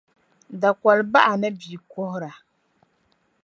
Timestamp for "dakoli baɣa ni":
0.61-1.49